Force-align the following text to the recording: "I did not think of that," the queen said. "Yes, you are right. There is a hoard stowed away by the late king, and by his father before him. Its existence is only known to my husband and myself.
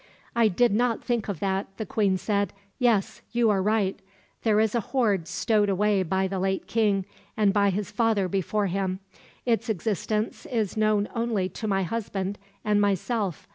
"I 0.35 0.47
did 0.47 0.71
not 0.73 1.03
think 1.03 1.29
of 1.29 1.39
that," 1.41 1.67
the 1.77 1.85
queen 1.85 2.17
said. 2.17 2.53
"Yes, 2.79 3.21
you 3.33 3.51
are 3.51 3.61
right. 3.61 3.99
There 4.41 4.59
is 4.59 4.73
a 4.73 4.79
hoard 4.79 5.27
stowed 5.27 5.69
away 5.69 6.01
by 6.01 6.27
the 6.27 6.39
late 6.39 6.65
king, 6.65 7.05
and 7.37 7.53
by 7.53 7.69
his 7.69 7.91
father 7.91 8.27
before 8.27 8.65
him. 8.65 8.99
Its 9.45 9.69
existence 9.69 10.47
is 10.47 10.75
only 10.75 11.11
known 11.43 11.49
to 11.51 11.67
my 11.67 11.83
husband 11.83 12.39
and 12.65 12.81
myself. 12.81 13.47